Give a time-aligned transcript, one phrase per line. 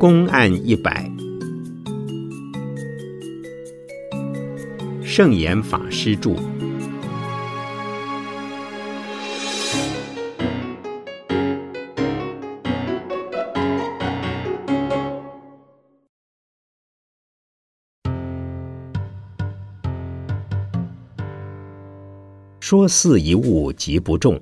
[0.00, 1.12] 公案一百，
[5.04, 6.34] 圣严法师著。
[22.58, 24.40] 说似一物即不中。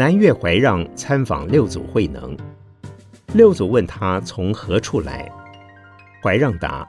[0.00, 2.34] 南岳怀让参访六祖慧能，
[3.34, 5.30] 六祖问他从何处来，
[6.22, 6.88] 怀让答：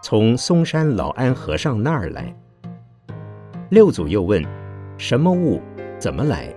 [0.00, 2.32] 从嵩山老安和尚那儿来。
[3.70, 4.40] 六祖又问：
[4.96, 5.60] 什么物？
[5.98, 6.54] 怎么来？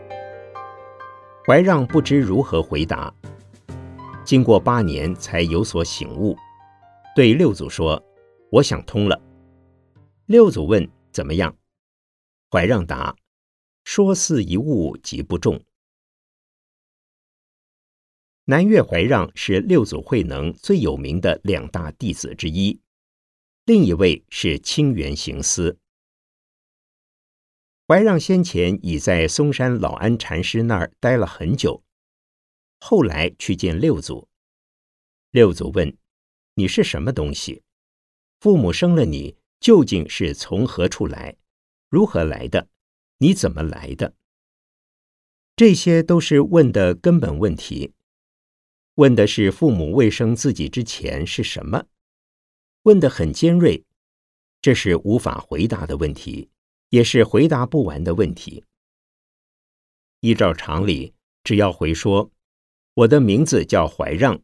[1.47, 3.11] 怀让不知如何回答，
[4.23, 6.37] 经过八年才有所醒悟。
[7.15, 7.99] 对六祖说
[8.53, 9.19] ：“我想通了。”
[10.27, 11.55] 六祖问：“怎么样？”
[12.53, 13.15] 怀让答
[13.83, 15.59] ：“说似一物即不中。”
[18.49, 22.79] 南岳怀让是六祖慧能最有名的两大弟子之一，
[23.65, 25.77] 另一位是清源行思。
[27.85, 31.83] 怀让先前已在嵩山老安禅师那儿待了很久，
[32.79, 34.29] 后来去见六祖，
[35.31, 35.97] 六祖问。
[36.53, 37.63] 你是什么东西？
[38.39, 41.35] 父母生了你，究竟是从何处来？
[41.89, 42.69] 如何来的？
[43.17, 44.13] 你怎么来的？
[45.57, 47.93] 这些都是问的根本问题。
[48.97, 51.85] 问的是父母未生自己之前是什么？
[52.83, 53.85] 问的很尖锐，
[54.59, 56.49] 这是无法回答的问题，
[56.89, 58.63] 也是回答不完的问题。
[60.21, 62.31] 依照常理，只要回说
[62.95, 64.41] ：“我的名字叫怀让。”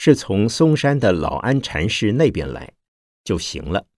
[0.00, 2.72] 是从嵩山的老安禅师那边来
[3.24, 3.88] 就行了。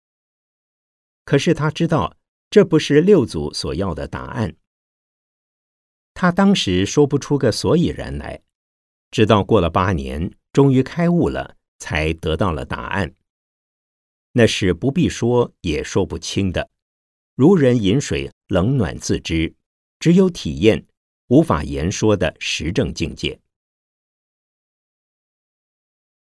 [1.26, 2.16] 可是他知道
[2.48, 4.56] 这不是六祖所要的答案，
[6.14, 8.42] 他当时说不出个所以然来，
[9.10, 13.14] 直到过了八年，终于开悟了，才得到了答案。
[14.32, 16.70] 那是不必说也说不清的，
[17.34, 19.54] 如人饮水，冷暖自知，
[19.98, 20.86] 只有体验，
[21.28, 23.40] 无法言说的实证境界。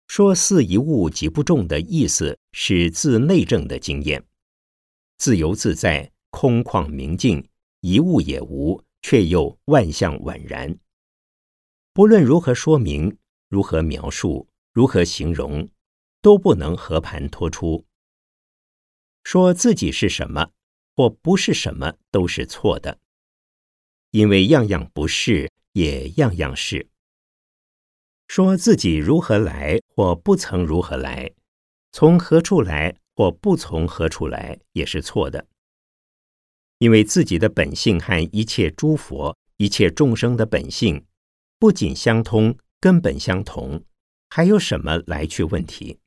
[0.08, 4.26] 说似一物即不重的意思是自内证的经验，
[5.18, 7.46] 自由自在、空旷明净，
[7.82, 10.74] 一物也无，却又万象宛然。
[11.98, 13.18] 不论如何说明、
[13.50, 15.68] 如何描述、如何形容，
[16.22, 17.88] 都不能和盘托出。
[19.24, 20.52] 说自己是什么
[20.96, 23.00] 或不是什么都是错的，
[24.12, 26.88] 因为样样不是，也样样是。
[28.28, 31.34] 说自己如何来，或不曾如何来，
[31.92, 35.48] 从何处来，或不从何处来，也是错的。
[36.78, 41.04] 因为自己的本性和一切诸佛、一切众生的本性
[41.60, 43.84] 不仅相通，根本相同，
[44.30, 46.00] 还有什么来去问题？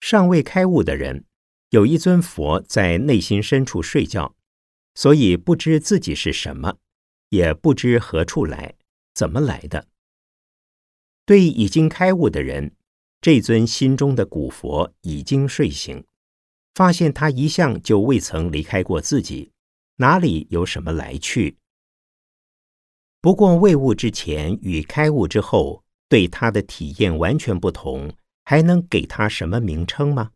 [0.00, 1.24] 尚未开悟的人，
[1.70, 4.34] 有一尊佛在内心深处睡觉，
[4.94, 6.78] 所以不知自己是什么，
[7.28, 8.74] 也不知何处来。
[9.14, 9.86] 怎么来的？
[11.24, 12.74] 对已经开悟的人，
[13.20, 16.04] 这尊心中的古佛已经睡醒，
[16.74, 19.52] 发现他一向就未曾离开过自己，
[19.98, 21.56] 哪里有什么来去？
[23.24, 28.12] 不过未悟之前与开悟之后，对他的体验完全不同，
[28.44, 30.32] 还能给他什么名称吗？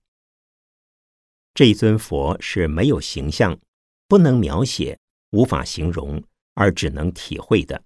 [1.52, 3.60] 这尊佛是没有形象，
[4.08, 4.98] 不能描写，
[5.32, 7.84] 无法形容，而只能体会的。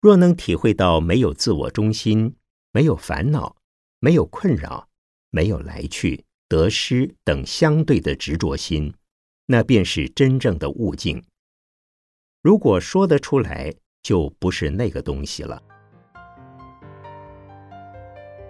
[0.00, 2.34] 若能体会到没有自我中心、
[2.72, 3.54] 没有烦恼、
[4.00, 4.88] 没有困扰、
[5.28, 8.94] 没有来去、得失等相对的执着心，
[9.44, 11.22] 那便是真正的悟境。
[12.48, 13.70] 如果说得出来，
[14.02, 15.62] 就不是那个东西了。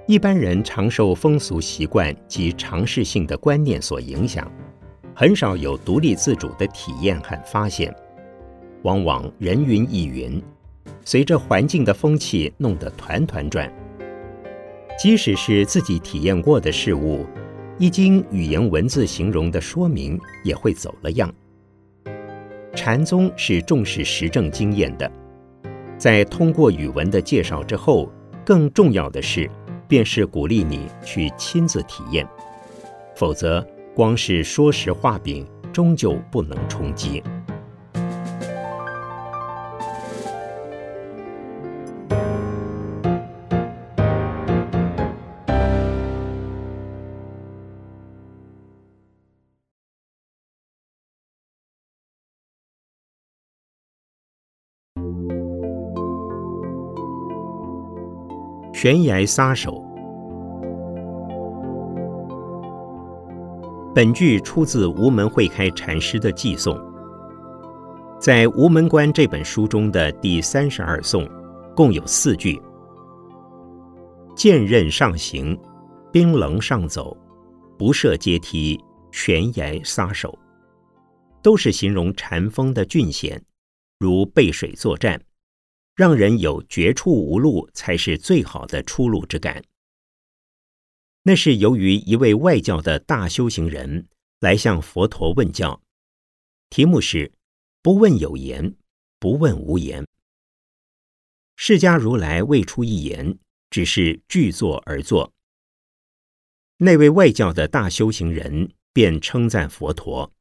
[0.07, 4.49] 一般人常受风俗习惯及常识性的观念所影响，
[5.17, 7.93] 很少有独立自主的体验和发现，
[8.85, 10.41] 往往人云亦云。
[11.05, 13.69] 随着环境的风气弄得团团转，
[14.97, 17.27] 即使是自己体验过的事物，
[17.81, 21.29] 一经语言文字形容的说明，也会走了样。
[22.81, 25.11] 禅宗是重视实证经验的，
[25.99, 28.09] 在通过语文的介绍之后，
[28.47, 29.51] 更重要的是，
[29.89, 32.25] 便是鼓励你去亲自体验，
[33.17, 33.67] 否则
[33.97, 37.21] 光是说实话柄，终究不能冲击。
[58.81, 59.85] 悬崖撒手。
[63.93, 66.81] 本句出自无门会开禅师的寄颂，
[68.21, 71.29] 在《无门关》这本书中的第三十二颂，
[71.75, 72.63] 共有四句：
[74.37, 75.59] 剑刃上行，
[76.13, 77.17] 冰棱上走，
[77.77, 78.81] 不设阶梯，
[79.11, 80.39] 悬崖撒手，
[81.43, 83.43] 都是形容禅风的峻险，
[83.99, 85.21] 如背水作战，
[85.99, 89.65] 让人有绝处无路才是最好的出路之感。
[91.25, 94.07] 那是由于一位外教的大修行人
[94.39, 95.83] 来向佛陀问教，
[96.71, 97.33] 题目是
[97.83, 98.77] “不问有言，
[99.19, 100.07] 不问无言”。
[101.59, 103.37] 释迦如来未出一言，
[103.69, 105.33] 只是具作而作。
[106.77, 110.33] 那位外教的大修行人便称赞佛陀：“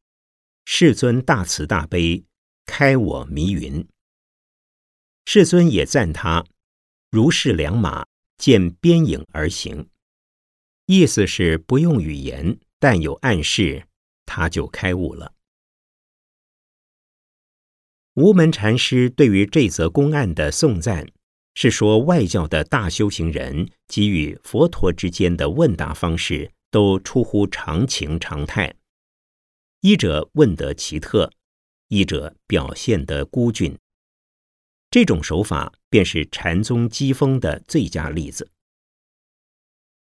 [0.66, 2.24] 世尊大慈大悲，
[2.68, 3.84] 开我迷云。”
[5.30, 6.46] 世尊也赞他
[7.12, 8.06] ：“如是良马，
[8.38, 9.90] 见边影而行。”
[10.88, 13.88] 意思是不用语言，但有暗示，
[14.26, 15.34] 他就开悟了。
[18.14, 21.06] 无门禅师对于这则公案的颂赞，
[21.56, 28.74] 是说外教的大修行人给予佛陀之间的问答方式都出乎常情常态，
[29.82, 31.30] 一者问得奇特，
[31.90, 33.78] 一者表现得孤峻。
[34.90, 38.50] 这种手法便是禅宗机锋的最佳例子。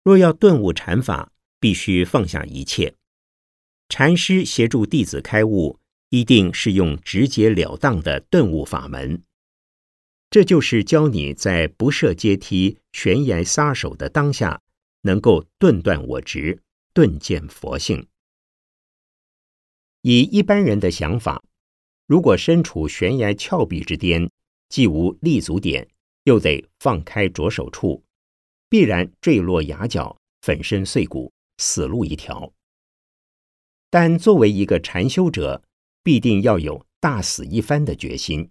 [0.02, 2.94] 若要顿悟禅法，必须放下一切。
[3.88, 5.78] 禅师协助弟子开悟，
[6.08, 9.22] 一定是用直截了当的顿悟法门。
[10.30, 14.60] 这就是教你在不设阶梯、悬崖撒手的当下，
[15.02, 16.60] 能够顿断我执，
[16.92, 18.08] 顿见佛性。
[20.02, 21.42] 以一般人的想法，
[22.06, 24.28] 如果身处悬崖峭壁之巅，
[24.74, 25.86] 既无立足点，
[26.24, 28.02] 又得放开着手处。
[28.68, 32.52] 必然坠落崖角，粉身碎骨，死路一条。
[33.88, 35.62] 但作为一个禅修者，
[36.02, 38.50] 必定要有大死一番的决心，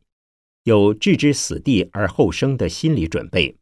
[0.64, 3.58] 有置之死地而后生的心理准备，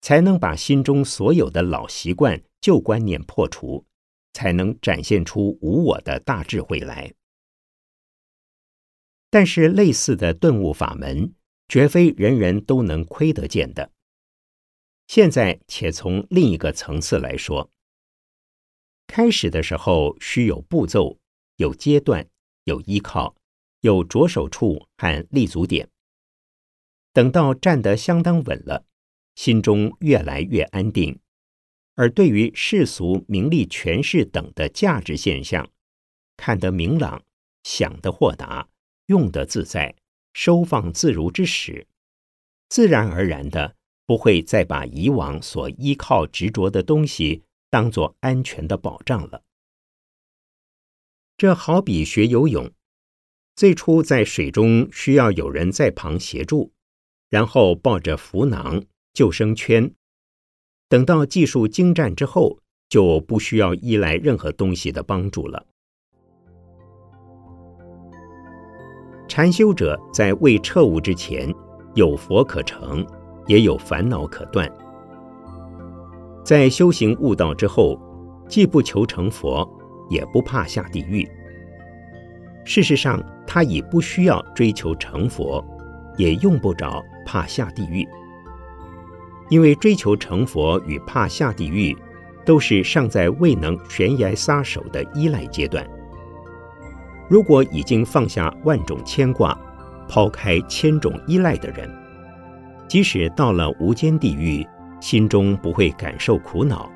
[0.00, 3.84] 才能把心中所有的老习惯、旧观念破除，
[4.32, 7.12] 才能展现出无我的大智慧来。
[9.28, 11.34] 但是，类似的顿悟法门，
[11.68, 13.90] 绝非人人都能窥得见的。
[15.06, 17.70] 现在，且从另一个层次来说。
[19.06, 21.18] 开始的时候，需有步骤、
[21.56, 22.28] 有阶段、
[22.64, 23.36] 有依靠、
[23.80, 25.88] 有着手处和立足点。
[27.12, 28.84] 等到站得相当稳了，
[29.36, 31.18] 心中越来越安定，
[31.94, 35.70] 而对于世俗名利权势等的价值现象，
[36.36, 37.24] 看得明朗，
[37.62, 38.68] 想得豁达，
[39.06, 39.94] 用得自在，
[40.36, 41.86] 收放自如之时，
[42.68, 43.74] 自然而然的。
[44.04, 49.42] 不会再把以往所依靠执着的东西当做安全的保障了。
[51.36, 52.70] 这好比学游泳，
[53.56, 56.70] 最初在水中需要有人在旁协助，
[57.30, 59.92] 然后抱着浮囊、救生圈，
[60.88, 65.66] 等到技术精湛之后，就不需要依赖任何东西的帮助了。
[69.28, 71.52] 禅修者在未彻悟之前，
[71.94, 73.06] 有佛可成。
[73.48, 74.68] 也有烦恼可断，
[76.42, 77.96] 在修行悟道之后，
[78.48, 79.64] 既不求成佛，
[80.10, 81.24] 也不怕下地狱。
[82.64, 85.64] 事实上，他已不需要追求成佛，
[86.16, 88.04] 也用不着怕下地狱，
[89.48, 91.96] 因为追求成佛与怕下地狱，
[92.44, 95.88] 都是尚在未能悬崖撒手的依赖阶段。
[97.28, 99.56] 如果已经放下万种牵挂，
[100.08, 101.90] 抛开千种依赖的人。
[102.88, 104.64] 即使到了无间地狱，
[105.00, 106.88] 心中不会感受苦恼；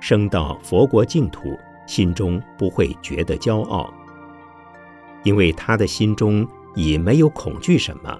[0.00, 3.92] 升到佛国净土，心中不会觉得骄傲，
[5.22, 8.18] 因为他的心中已没有恐惧什么，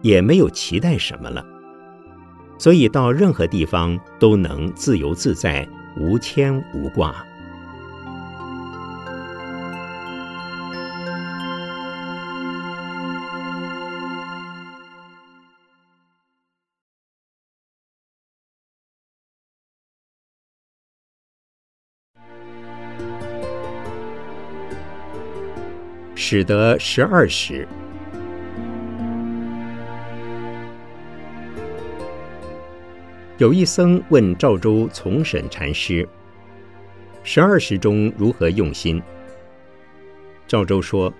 [0.00, 1.44] 也没有期待什么了。
[2.56, 7.14] 所以到任何地方都能自由自在，无牵无挂。
[26.32, 27.66] 使得十二时，
[33.38, 36.08] 有一僧问赵州从审禅师
[37.24, 39.02] ：“十二时中如何用心？”
[40.46, 41.12] 赵州说：“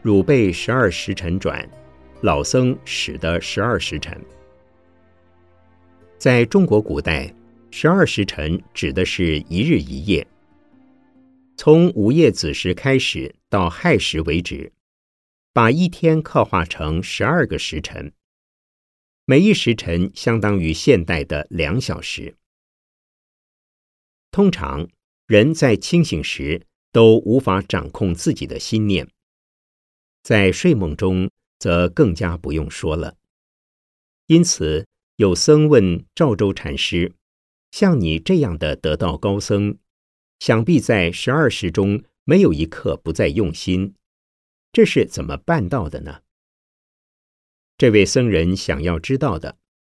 [0.00, 1.68] 汝被十二时辰转，
[2.20, 4.16] 老僧使得十二时辰。”
[6.18, 7.28] 在中国古代，
[7.72, 10.24] 十二时辰指的是一日一夜，
[11.56, 14.72] 从午夜子时开始到亥时为止，
[15.52, 18.12] 把一天刻画成十二个时辰，
[19.24, 22.36] 每一时辰相当于现代的两小时。
[24.30, 24.88] 通常
[25.26, 29.08] 人在清醒时都无法掌控自己的心念，
[30.22, 33.16] 在睡梦中则更加不用说了。
[34.26, 34.86] 因此，
[35.16, 37.14] 有僧问赵州禅师
[37.70, 39.78] ：“像你这样的得道高僧，
[40.38, 43.94] 想必在十二时中没有一刻不再用心，
[44.72, 46.20] 这是怎么办到的呢？”
[47.78, 49.58] 这位僧人想要知道的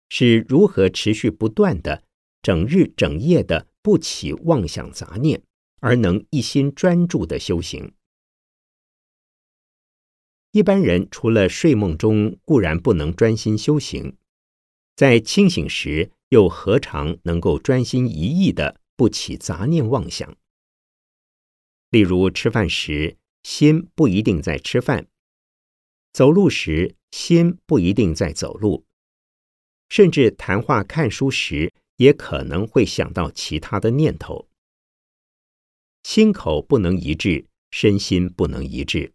[0.08, 2.02] 是如何持续不断的、
[2.42, 5.42] 整日整夜的不起妄想杂念，
[5.80, 7.92] 而能一心专注的修行。
[10.50, 14.16] 一般人除了睡梦中固然不能专心修行，
[14.96, 20.36] 在清醒时又何尝能够专心一意的不起杂念妄想？
[21.90, 25.06] 例如吃饭时心不一定在吃饭，
[26.12, 28.84] 走路时心不一定在走路，
[29.88, 34.48] 甚至谈话看书时也可能会想到其他的念头。
[36.02, 39.12] 心口不能一致，身心不能一致。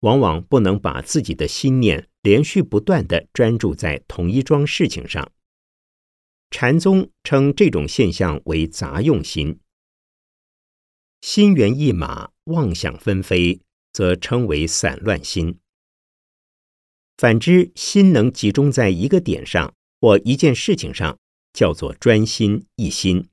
[0.00, 5.30] 往往不能把自己的心念连续不断的专注在同一桩事情上。
[6.50, 9.60] 禅宗称这种现象为杂用心。
[11.22, 13.60] 心猿意马、妄想纷飞，
[13.92, 15.58] 则称为散乱心。
[17.16, 21.16] 反之，心能集中在一个点上或一件事情上，
[21.54, 23.28] 叫做专心一心。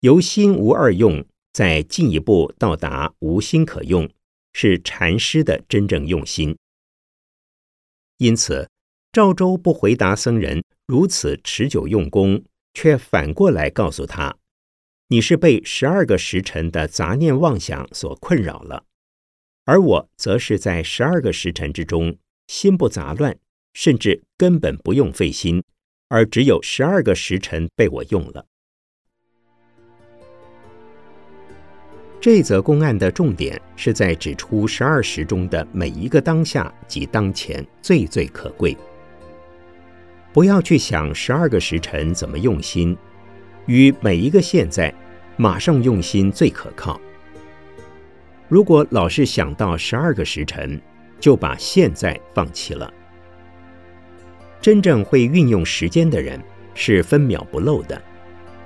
[0.00, 4.10] 由心无二用，再进一步到达无心可用。
[4.54, 6.58] 是禅师的真正用心，
[8.18, 8.68] 因此
[9.10, 14.36] 赵州不回答僧人如此持久用功，却反过来告诉他
[15.08, 18.84] ：“你是被十二个时辰的杂念妄想所困扰了，
[19.64, 22.16] 而我则是在十二个时辰之中
[22.46, 23.36] 心不杂乱，
[23.74, 25.62] 甚至根本不用费心，
[26.08, 28.46] 而只有十二个时辰被我用了。”
[32.20, 38.76] 这则公案的重点是在指出十二时中的每一个当下及当前最最可贵。
[40.32, 42.96] 不要去想十二个时辰怎么用心，
[43.66, 44.92] 与每一个现在
[45.36, 47.00] 马上用心最可靠。
[48.48, 50.80] 如果老是想到十二个时辰，
[51.18, 52.92] 就把现在放弃了。
[54.60, 56.40] 真正会运用时间的人
[56.74, 58.00] 是分秒不漏的，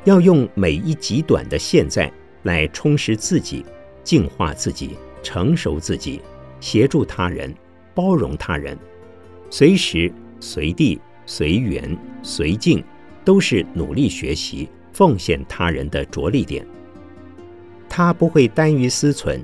[0.05, 2.13] 要用每一极短的现在。
[2.43, 3.67] 来充实自己，
[4.05, 6.21] 净化自己，成熟自己，
[6.61, 7.53] 协助他人，
[7.93, 8.79] 包容他人，
[9.51, 12.85] 随时随地随缘随境，
[13.25, 16.67] 都是努力学习、奉献他人的着力点。
[17.87, 19.41] 他不会耽于思忖，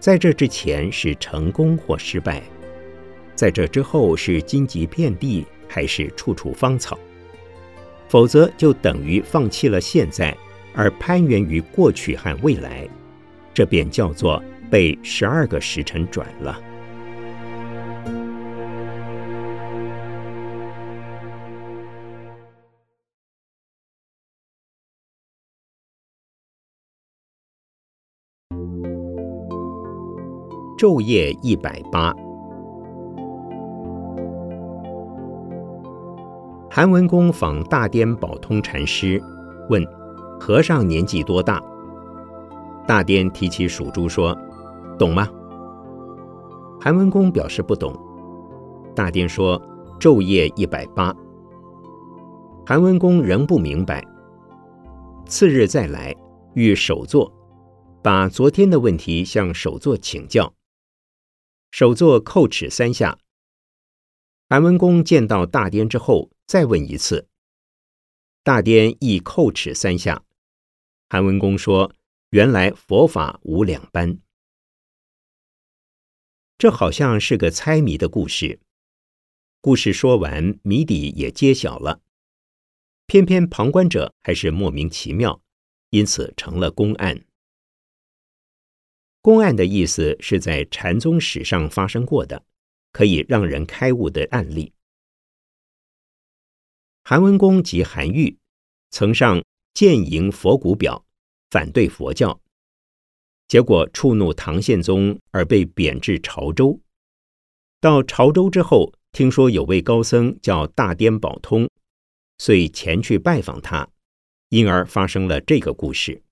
[0.00, 2.42] 在这之前是成功或失败，
[3.36, 6.98] 在这之后是荆棘遍地还是处处芳草，
[8.08, 10.36] 否则就等于放弃了现在。
[10.74, 12.86] 而攀援于过去和未来，
[13.54, 16.60] 这便叫做被十二个时辰转了。
[30.86, 32.14] 昼夜一百八，
[36.70, 39.20] 韩文公访大颠宝通禅师，
[39.68, 39.84] 问。
[40.38, 41.60] 和尚年纪多大？
[42.86, 44.32] 大颠提起属猪说
[44.96, 45.28] ：“懂吗？”
[46.80, 47.92] 韩文公表示不懂。
[48.94, 49.60] 大颠说
[49.98, 51.12] ：“昼夜一百八。”
[52.64, 54.04] 韩文公仍不明白。
[55.26, 56.14] 次日再来，
[56.54, 57.32] 欲首座，
[58.04, 60.52] 把昨天的问题向首座请教。
[61.70, 63.18] 首座叩齿三下。
[64.48, 67.28] 韩文公见到大颠之后，再问一次。
[68.42, 70.24] 大颠亦叩齿三下。
[71.08, 71.94] 韩文公说
[72.30, 74.18] ：“原来佛法无两般。”
[76.58, 78.60] 这好像是个猜谜的故事。
[79.60, 82.00] 故事说完，谜底也揭晓了。
[83.06, 85.42] 偏偏旁观者还是莫名其妙，
[85.90, 87.24] 因此成了公案。
[89.26, 92.44] 公案的意思是在禅宗史上发生过的，
[92.92, 94.72] 可以让人开悟的案例。
[97.02, 98.38] 韩文公及韩愈
[98.92, 99.42] 曾上。
[99.74, 101.04] 谏迎佛骨表，
[101.50, 102.40] 反对佛教，
[103.46, 106.80] 结果触怒唐宪宗而被贬至潮州。
[107.78, 111.68] 到潮州之后，听说有位高僧叫大颠宝通，
[112.38, 113.86] 遂前去拜访他，
[114.48, 116.22] 因而发生了这个故事。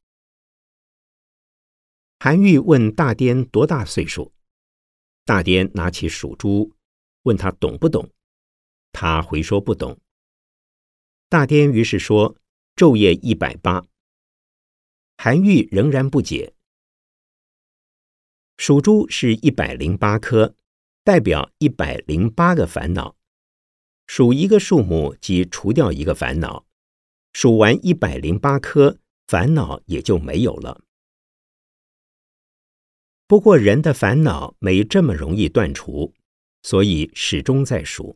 [2.25, 4.33] 韩愈问大颠多大岁数，
[5.26, 6.73] 大颠拿起属猪，
[7.25, 8.09] 问他懂不懂，
[8.93, 10.00] 他回说不懂。
[11.28, 12.35] 大颠于是说
[12.76, 13.85] 昼夜一百八。
[15.19, 16.54] 韩愈仍然不解。
[18.57, 20.54] 属猪是一百零八颗，
[21.02, 23.14] 代表一百零八个烦恼。
[24.07, 26.64] 数一个数目即除掉一个烦恼，
[27.35, 30.84] 数完一百零八颗，烦恼也就没有了。
[33.26, 36.12] 不过人的烦恼没这么容易断除，
[36.62, 38.14] 所以始终在数。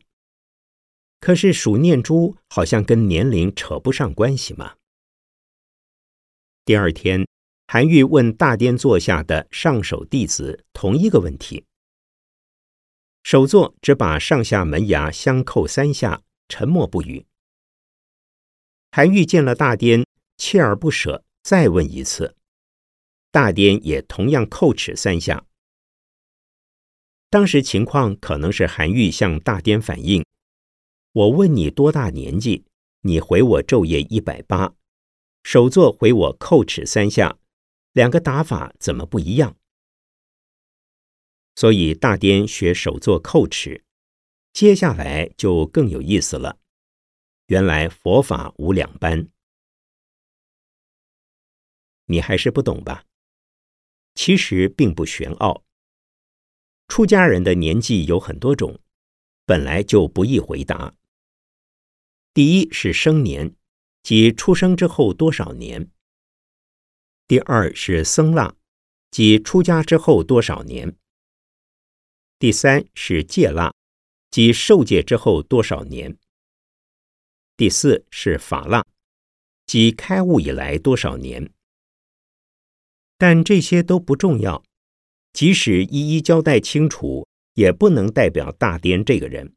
[1.19, 4.75] 可是数念珠好像跟年龄扯不上关系嘛。
[6.63, 7.27] 第二天，
[7.67, 11.65] 韩愈问大颠座下的上首弟子同一个问题。
[13.23, 17.25] 首座只把上下门牙相扣三下，沉默不语。
[18.91, 20.05] 韩愈见了大颠，
[20.37, 22.35] 锲而不舍，再问一次。
[23.31, 25.45] 大颠也同样叩齿三下。
[27.29, 30.25] 当时情况可能是韩愈向大颠反映
[31.13, 32.65] ：“我问你多大年纪，
[33.01, 34.73] 你回我昼夜一百八。”
[35.43, 37.37] 首座回我叩齿三下，
[37.93, 39.55] 两个打法怎么不一样？
[41.55, 43.83] 所以大颠学首座叩齿，
[44.51, 46.57] 接下来就更有意思了。
[47.47, 49.29] 原来佛法无两般，
[52.05, 53.05] 你还是不懂吧？
[54.15, 55.63] 其实并不玄奥。
[56.87, 58.79] 出家人的年纪有很多种，
[59.45, 60.95] 本来就不易回答。
[62.33, 63.55] 第一是生年。
[64.01, 65.91] 即出生之后多少年？
[67.27, 68.55] 第二是僧腊，
[69.11, 70.95] 即出家之后多少年？
[72.39, 73.73] 第三是戒腊，
[74.31, 76.17] 即受戒之后多少年？
[77.57, 78.85] 第四是法腊，
[79.65, 81.51] 即开悟以来多少年？
[83.19, 84.63] 但这些都不重要，
[85.31, 89.53] 即使一一交代清楚，也不能代表大颠这个人。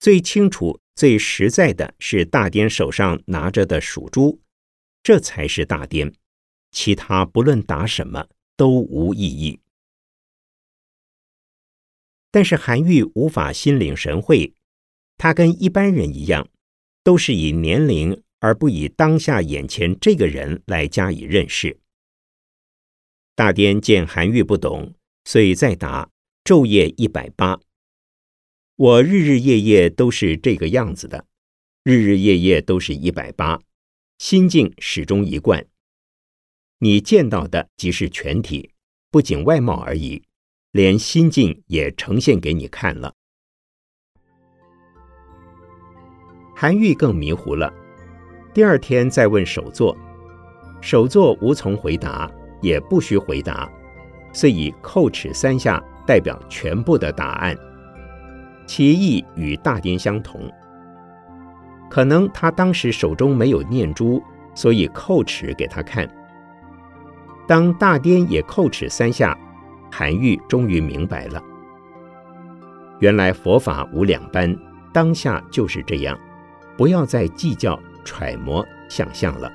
[0.00, 0.80] 最清楚。
[0.96, 4.40] 最实在的是大颠手上拿着的属猪，
[5.02, 6.10] 这才是大颠，
[6.70, 9.60] 其他不论打什么都无意义。
[12.30, 14.54] 但是韩愈无法心领神会，
[15.18, 16.48] 他跟一般人一样，
[17.04, 21.78] 都是以年龄而不以当下眼前这个人来加以认识。
[23.36, 24.94] 大颠见韩愈不懂，
[25.24, 26.08] 所以再答
[26.42, 27.60] 昼夜一百八。
[28.76, 31.26] 我日日夜夜都是这个样子的，
[31.84, 33.60] 日日夜夜都是一百八，
[34.16, 35.66] 心境始终一贯。
[36.78, 38.70] 你见到的即是全体，
[39.10, 40.22] 不仅外貌而已，
[40.72, 43.12] 连心境也呈现给你看了。
[46.54, 47.70] 韩愈更迷糊了，
[48.54, 49.94] 第二天再问首座，
[50.80, 53.68] 首座无从回答，也不需回答，
[54.32, 57.56] 遂以叩齿三下代表全部的答案。
[58.66, 60.40] 其意与大颠相同，
[61.88, 64.22] 可能他当时手中没有念珠，
[64.54, 66.08] 所以叩齿给他看。
[67.46, 69.38] 当大颠也叩齿三下，
[69.90, 71.40] 韩愈终于明白了，
[72.98, 74.56] 原来佛法无两般，
[74.92, 76.18] 当下就是这样，
[76.76, 79.48] 不要再计较、揣摩、想象了。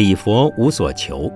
[0.00, 1.30] 礼佛无所求。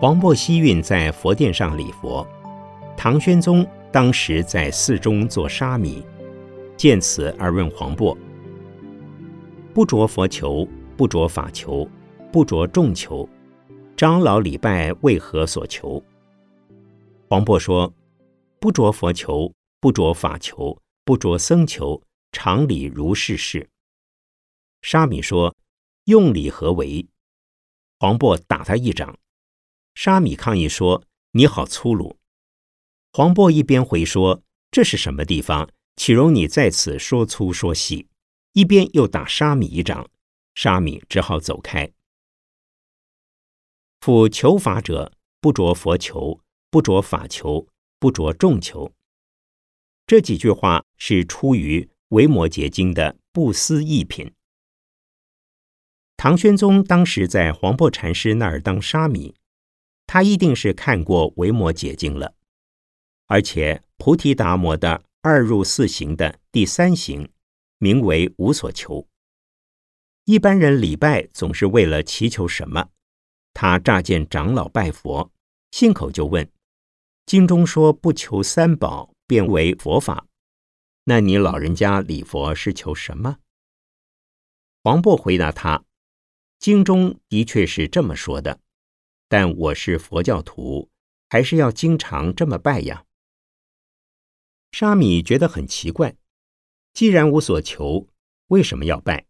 [0.00, 2.26] 黄檗希运在佛殿上礼佛，
[2.96, 6.04] 唐玄宗当时在寺中做沙弥，
[6.76, 8.16] 见此而问黄檗
[9.72, 11.88] ：“不着佛求，不着法求，
[12.32, 13.28] 不着众求，
[13.96, 16.02] 长老礼拜为何所求？”
[17.30, 17.92] 黄檗说
[18.58, 23.68] ：“不着佛求，不着法求。”不着僧求，常理如是事。
[24.82, 25.54] 沙弥说
[26.04, 27.06] ：“用礼何为？”
[28.00, 29.18] 黄渤打他一掌。
[29.94, 32.16] 沙弥抗议说：“你好粗鲁！”
[33.12, 35.70] 黄渤一边回说：“这是什么地方？
[35.96, 38.08] 岂容你在此说粗说细？”
[38.52, 40.10] 一边又打沙弥一掌。
[40.54, 41.92] 沙弥只好走开。
[44.00, 46.40] 复求法者，不着佛求，
[46.70, 47.66] 不着法求，
[47.98, 48.92] 不着众求。
[50.06, 54.32] 这几句话是出于《维摩诘经》的不思议品。
[56.16, 59.34] 唐玄宗当时在黄檗禅师那儿当沙弥，
[60.06, 62.34] 他一定是看过维摩诘经了，
[63.26, 67.30] 而且菩提达摩的二入四行的第三行，
[67.78, 69.08] 名为无所求。
[70.26, 72.90] 一般人礼拜总是为了祈求什么？
[73.54, 75.32] 他乍见长老拜佛，
[75.70, 76.50] 信口就问
[77.24, 80.26] ：“经中说不求三宝变为佛法，
[81.04, 83.38] 那你老人家礼佛是求什么？”
[84.82, 85.84] 黄渤回答他
[86.58, 88.60] ：“经中的确是这么说的，
[89.28, 90.90] 但我是佛教徒，
[91.28, 93.04] 还是要经常这么拜呀。”
[94.72, 96.16] 沙弥觉得很奇怪，
[96.92, 98.08] 既然无所求，
[98.48, 99.26] 为什么要拜？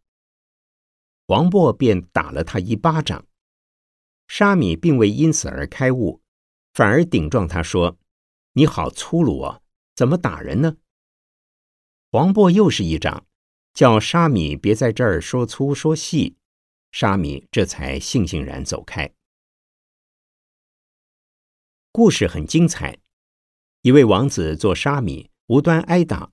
[1.27, 3.27] 黄渤便打了他一巴掌，
[4.27, 6.21] 沙弥并未因此而开悟，
[6.73, 7.99] 反而顶撞他说
[8.55, 9.61] ：“你好粗鲁啊，
[9.95, 10.77] 怎么打人呢？”
[12.11, 13.27] 黄渤又是一掌，
[13.73, 16.37] 叫沙弥别在这儿说粗说细，
[16.93, 19.13] 沙弥这才悻悻然走开。
[21.91, 22.99] 故事很精彩，
[23.83, 26.33] 一位王子做沙弥，无端挨打，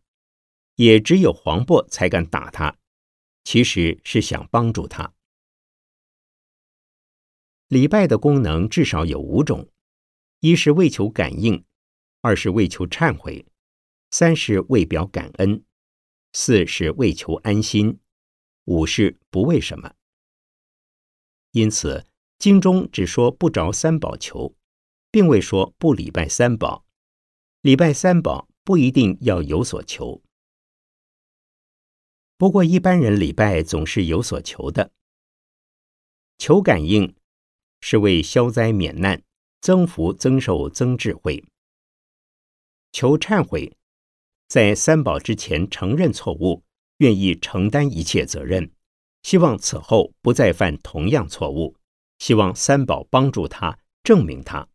[0.75, 2.77] 也只有黄渤才敢打他。
[3.43, 5.13] 其实是想帮助他。
[7.67, 9.67] 礼拜的功能至少有五种：
[10.41, 11.65] 一是为求感应，
[12.21, 13.47] 二是为求忏悔，
[14.11, 15.63] 三是为表感恩，
[16.33, 17.99] 四是为求安心，
[18.65, 19.95] 五是不为什么。
[21.51, 22.05] 因此，
[22.37, 24.55] 经中只说不着三宝求，
[25.09, 26.85] 并未说不礼拜三宝。
[27.61, 30.21] 礼拜三宝不一定要有所求。
[32.37, 34.91] 不过，一般人礼拜总是有所求的。
[36.37, 37.15] 求感应
[37.81, 39.23] 是为消灾免难、
[39.59, 41.45] 增福增寿、增智慧；
[42.91, 43.77] 求忏悔，
[44.51, 46.61] 在三宝之前承认错误，
[46.97, 48.69] 愿意承担一切责任，
[49.23, 51.77] 希望此后不再犯同样错误，
[52.19, 54.67] 希望三宝帮助他证明他。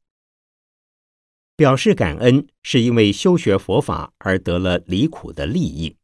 [1.56, 5.98] 表示感恩，是因为修学佛法而得了离苦的利益。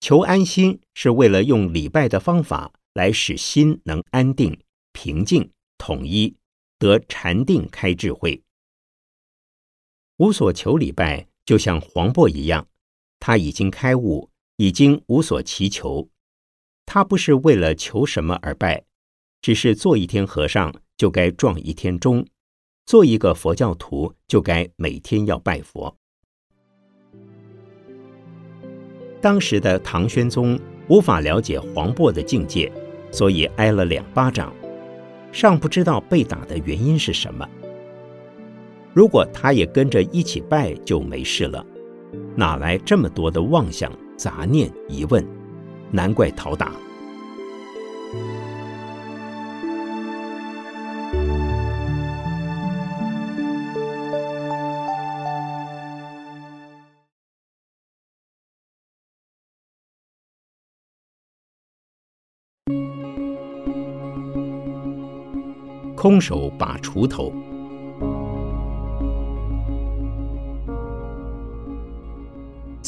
[0.00, 4.60] 求安心是为了用礼拜的方法来使心能安定、
[4.92, 6.34] 平静、统一，
[6.80, 8.42] 得禅定、开智慧。
[10.16, 12.66] 无所求礼拜就像黄渤一样，
[13.18, 16.10] 他已经开悟，已经无所祈求。
[16.84, 18.84] 他不是为了求什么而拜，
[19.40, 22.26] 只是做一天和尚就该撞一天钟，
[22.84, 25.96] 做一个佛教徒就该每天要拜佛。
[29.20, 32.70] 当时的唐玄宗无法了解黄渤的境界，
[33.10, 34.54] 所以挨了两巴掌，
[35.32, 37.48] 尚不知道被打的原因是什么。
[38.96, 41.62] 如果他也跟着一起拜，就没事了。
[42.34, 45.22] 哪来这么多的妄想、杂念、疑问？
[45.90, 46.72] 难怪讨打。
[65.94, 67.30] 空手把锄头。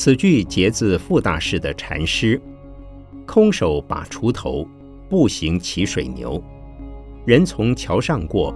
[0.01, 2.41] 此句节自傅大师的禅师
[3.27, 4.65] ：“空手把锄头，
[5.09, 6.41] 步行骑水牛。
[7.27, 8.55] 人从桥上过，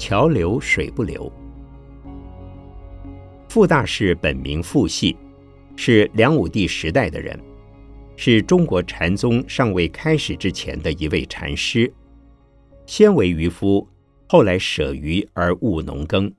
[0.00, 1.32] 桥流水不流。”
[3.48, 5.16] 傅大师本名傅系，
[5.76, 7.38] 是梁武帝时代的人，
[8.16, 11.94] 是中国禅宗尚未开始之前的一位禅师，
[12.84, 13.86] 先为渔夫。
[14.26, 16.34] 后来舍鱼而务农耕。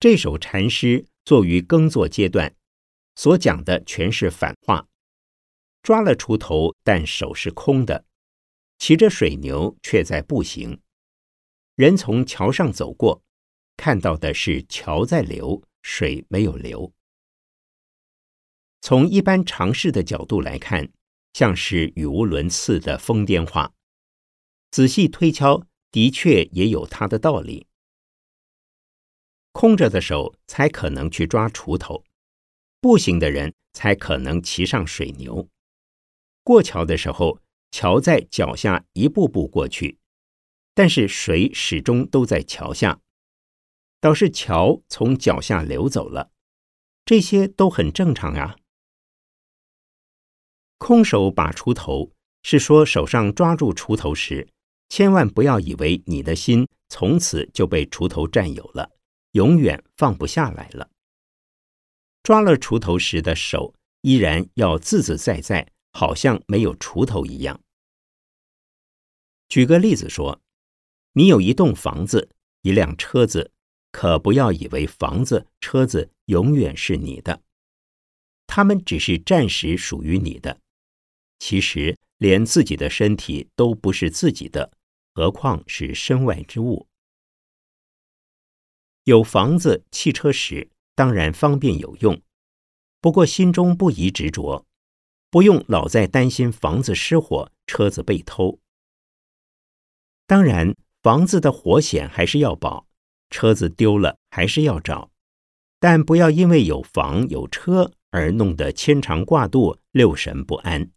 [0.00, 2.54] 这首禅诗作于耕作阶段，
[3.16, 4.86] 所讲的全是反话。
[5.82, 8.04] 抓了锄头，但手是空的；
[8.78, 10.80] 骑着水牛，却在步行。
[11.74, 13.24] 人从桥上走过，
[13.76, 16.92] 看到的是桥在流，水没有流。
[18.80, 20.92] 从一般常识的角度来看，
[21.32, 23.74] 像是语无伦次的疯癫话。
[24.70, 27.66] 仔细推敲，的确也有它的道理。
[29.58, 32.04] 空着的手才可能去抓锄头，
[32.78, 35.48] 步行的人才可能骑上水牛。
[36.44, 37.40] 过桥的时候，
[37.70, 39.96] 桥在脚下一步步过去，
[40.74, 43.00] 但是水始终都在桥下，
[43.98, 46.30] 倒是桥从脚下流走了。
[47.06, 48.56] 这些都很正常啊。
[50.76, 54.46] 空手把锄头，是说手上抓住锄头时。
[54.90, 58.90] 千万不要以为你的心从此就被锄头占有了，
[59.36, 60.90] 永远放不下来了。
[62.22, 67.60] 抓了锄头时的手依然要自自在在，好像没有锄头一样。
[69.50, 70.40] 举个例子说，
[71.12, 72.30] 你有一栋房子，
[72.62, 73.52] 一辆车子，
[73.92, 77.42] 可不要以为房子、车子永远是你的，
[78.46, 80.58] 他们只是暂时属于你的。
[81.38, 84.72] 其实，连自己的身体都不是自己的，
[85.14, 86.88] 何况是身外之物。
[89.06, 92.20] 有房子、汽车时，当然方便有用，
[93.00, 94.66] 不过心中不宜执着，
[95.30, 98.58] 不用老在担心房子失火、车子被偷。
[100.26, 102.88] 当然，房子的火险还是要保，
[103.30, 105.12] 车子丢了还是要找，
[105.78, 110.90] 但不要因为有房有车而弄得牵肠挂肚、六神不安。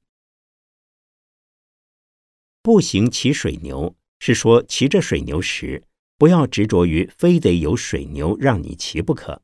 [2.63, 5.83] 步行骑水牛，是说骑着水牛时。
[6.19, 9.41] 不要执着于非得有水牛让你骑不可，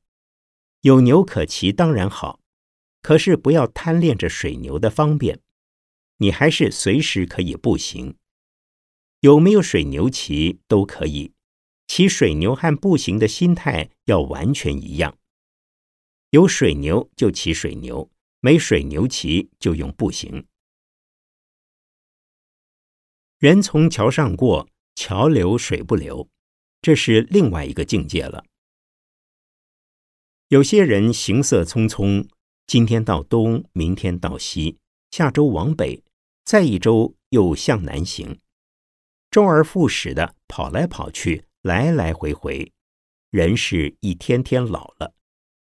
[0.82, 2.42] 有牛可骑当然好，
[3.02, 5.40] 可是不要贪恋着水牛的方便，
[6.18, 8.18] 你还是随时可以步行。
[9.22, 11.32] 有没有水牛骑都可以，
[11.88, 15.18] 骑水牛和步行的心态要完全一样。
[16.32, 18.12] 有水牛就骑水牛，
[18.42, 20.46] 没水牛骑就用步行。
[23.40, 26.28] 人从桥上过，桥流水不流。
[26.86, 28.46] 这是另外一个境界了。
[30.50, 32.30] 有些人行色匆匆，
[32.68, 34.78] 今天到东，明天到西，
[35.10, 36.04] 下周往北，
[36.44, 38.40] 再一周又向南行，
[39.32, 42.72] 周而复始的跑来跑去，来来回回，
[43.32, 45.16] 人是一天天老了，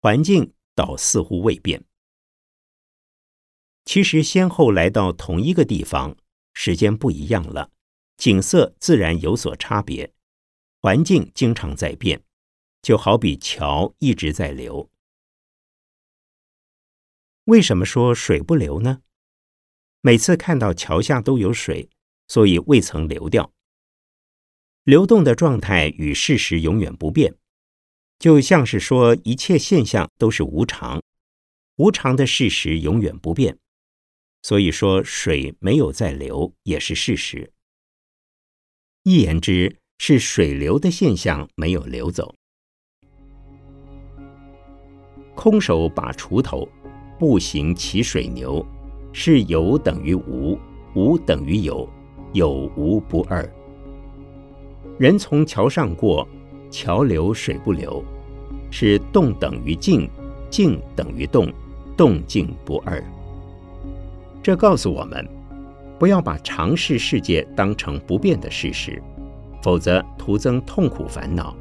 [0.03, 1.83] 环境倒似乎未变。
[3.87, 6.15] 其实先后来到同一个地方，
[6.53, 7.71] 时间不一样了，
[8.19, 10.13] 景色自然有所差别。
[10.87, 12.23] 环境经常在变，
[12.81, 14.89] 就好比桥一直在流。
[17.47, 19.03] 为什么说水不流呢？
[20.01, 21.91] 每次看到桥下都有水，
[22.29, 23.53] 所以未曾流掉。
[24.85, 27.37] 流动的状态与事实永远不变，
[28.21, 31.03] 就像是说一切现象都是无常，
[31.79, 33.59] 无常的事实永远不变。
[34.41, 37.53] 所以说水没有在流也是事实。
[39.03, 39.81] 一言之。
[39.99, 42.35] 是水流的现象没有流走。
[45.35, 46.67] 空手把锄头，
[47.19, 48.65] 步行骑水牛，
[49.13, 50.59] 是有等于无，
[50.95, 51.89] 无等于有，
[52.33, 53.49] 有无不二。
[54.99, 56.27] 人从桥上过，
[56.71, 58.03] 桥流水不流，
[58.71, 60.09] 是动等于静，
[60.49, 61.53] 静等于动，
[61.97, 63.03] 动静不二。
[64.43, 65.29] 这告诉我们，
[65.99, 69.03] 不要把常识世界当成不变的事实。
[69.67, 71.53] 否则徒增痛苦烦恼。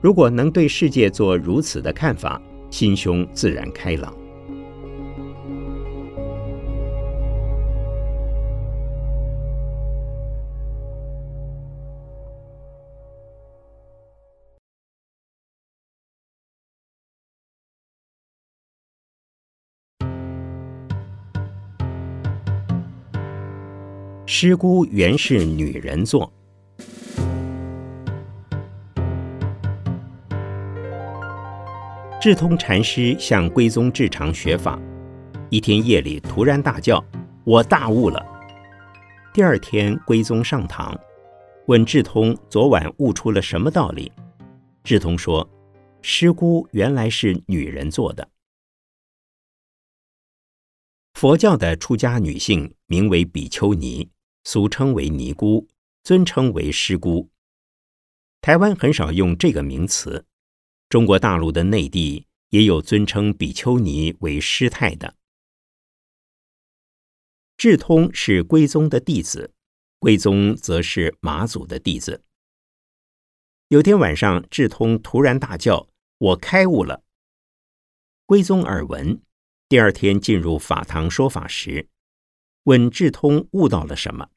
[0.00, 4.12] 如果能对世界做如此的看法，心胸自然开朗。
[24.26, 26.32] 师姑原是女人做。
[32.20, 34.76] 智通禅师向归宗智常学法，
[35.50, 37.02] 一天夜里突然大叫
[37.46, 38.20] ：“我大悟了！”
[39.32, 40.98] 第二天归宗上堂，
[41.68, 44.10] 问智通昨晚悟出了什么道理。
[44.82, 45.48] 智通说
[46.02, 48.28] ：“师姑原来是女人做的。”
[51.14, 54.10] 佛教的出家女性名为比丘尼，
[54.42, 55.68] 俗称为尼姑，
[56.02, 57.30] 尊称为师姑。
[58.40, 60.24] 台湾很少用这个名词。
[60.88, 65.16] 中国大陆的内地也有尊称比丘尼为师太的。
[67.58, 69.52] 智通是归宗的弟子，
[69.98, 72.24] 归宗则是马祖的弟子。
[73.68, 77.04] 有天晚上，智通突然大叫：“我开悟了！”
[78.24, 79.20] 归宗耳闻，
[79.68, 81.90] 第二天进入法堂说法时，
[82.62, 84.30] 问智通悟到了什么。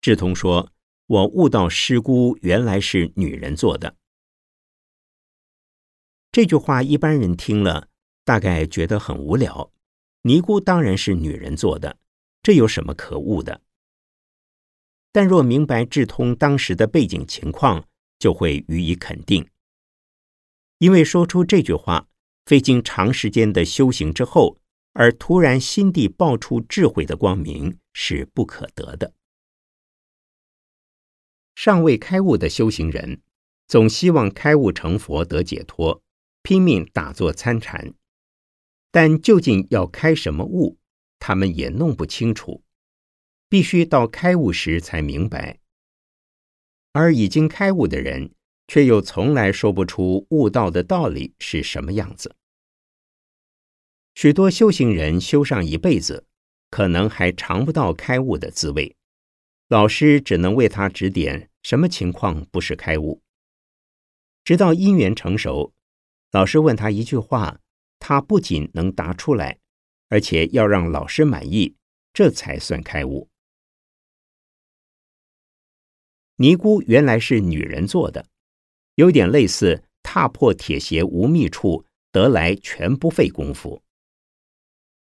[0.00, 0.72] 智通说
[1.06, 3.96] ：“我悟到师姑原来是女人做的。”
[6.32, 7.88] 这句话一般人听了，
[8.24, 9.72] 大概觉得很无聊。
[10.22, 11.98] 尼姑当然是女人做的，
[12.40, 13.62] 这有什么可恶的？
[15.10, 17.84] 但若明白智通当时的背景情况，
[18.20, 19.48] 就会予以肯定。
[20.78, 22.06] 因为说出这句话，
[22.46, 24.56] 费经长时间的修行之后，
[24.92, 29.12] 而突然心地爆出智慧的光明，是不可得的。
[31.56, 33.20] 尚未开悟的修行人，
[33.66, 36.02] 总希望开悟成佛得解脱。
[36.50, 37.94] 拼命打坐参禅，
[38.90, 40.80] 但究竟要开什么悟，
[41.20, 42.64] 他们也弄不清楚。
[43.48, 45.60] 必须到开悟时才明白。
[46.90, 48.34] 而已经开悟的人，
[48.66, 52.34] 却又从来说不出悟道的道理是什么样子。
[54.16, 56.26] 许多修行人修上一辈子，
[56.68, 58.96] 可能还尝不到开悟的滋味。
[59.68, 63.22] 老师只能为他指点什么情况不是开悟。
[64.42, 65.72] 直到因缘成熟，
[66.32, 67.60] 老师问他一句话，
[67.98, 69.58] 他不仅能答出来，
[70.08, 71.76] 而且要让老师满意，
[72.12, 73.28] 这才算开悟。
[76.36, 78.26] 尼姑原来是女人做的，
[78.94, 83.82] 有点类似踏破铁鞋无觅处，得来全不费功夫。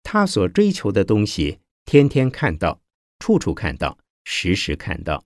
[0.03, 2.83] 他所追求的东西，天天看到，
[3.19, 5.25] 处处看到，时时看到，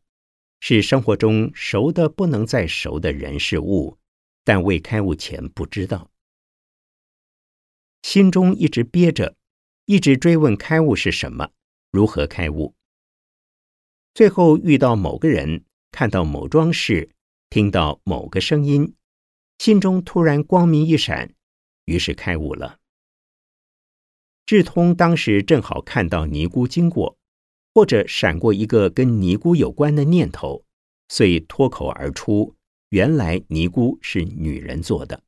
[0.60, 3.98] 是生活中熟的不能再熟的人事物，
[4.48, 6.10] 但未开悟前不知道，
[8.00, 9.36] 心中一直憋着，
[9.84, 11.50] 一直追问开悟是什么，
[11.90, 12.74] 如何开悟。
[14.14, 17.10] 最后遇到某个人，看到某桩事，
[17.50, 18.94] 听到某个声音，
[19.58, 21.34] 心中突然光明一闪，
[21.84, 22.78] 于是开悟了。
[24.46, 27.18] 智通当时正好看到尼姑经过，
[27.74, 30.64] 或者闪过一个跟尼姑有关的念头，
[31.10, 32.56] 遂脱口而出
[32.90, 35.22] ：“原来尼姑是女人做的。”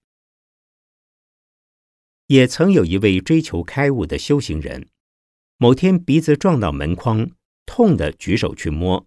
[2.26, 4.88] 也曾有一位追求开悟的修行人，
[5.56, 7.30] 某天鼻子撞到门框，
[7.66, 9.06] 痛的举手去摸，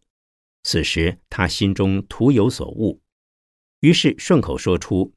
[0.63, 3.01] 此时他心中徒有所悟，
[3.79, 5.13] 于是顺口说出：“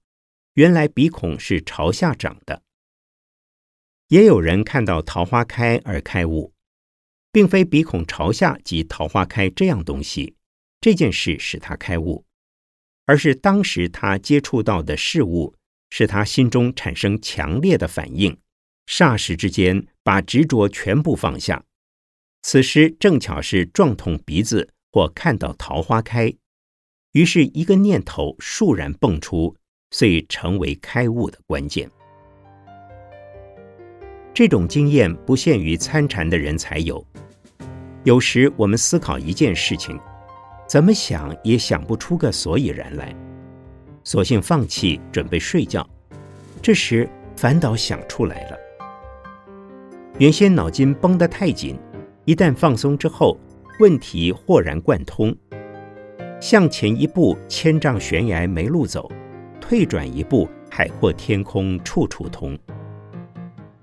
[0.54, 2.62] 原来鼻孔是朝下长的。”
[4.08, 6.52] 也有人看到桃花开而开悟，
[7.32, 10.36] 并非鼻孔朝下即桃花开这样东西，
[10.80, 12.24] 这件事使他开悟，
[13.06, 15.54] 而是当时他接触到的事物，
[15.90, 18.36] 使他心中产生强烈的反应，
[18.86, 21.64] 霎时之间把执着全部放下。
[22.42, 26.32] 此时正巧是撞痛鼻子或看到桃花开，
[27.12, 29.56] 于是一个念头倏然蹦出，
[29.90, 31.90] 遂成为开悟的关键。
[34.34, 37.04] 这种经验不限于参禅的人才有。
[38.04, 39.98] 有时我们思考一件事情，
[40.66, 43.14] 怎么想也想不出个所以然来，
[44.02, 45.88] 索性放弃，准备睡觉。
[46.60, 48.56] 这时反倒想出来了。
[50.18, 51.78] 原先脑筋绷得太紧，
[52.24, 53.38] 一旦放松之后，
[53.78, 55.34] 问题豁然贯通。
[56.40, 59.08] 向前一步，千丈悬崖没路走；
[59.60, 62.58] 退转一步，海阔天空处处通。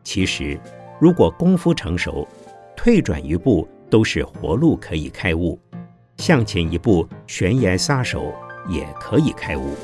[0.03, 0.59] 其实，
[0.99, 2.27] 如果功夫成熟，
[2.75, 5.57] 退转一步都是活路可以开悟；
[6.23, 8.33] 向前一步，悬崖杀手
[8.69, 9.75] 也可以开悟。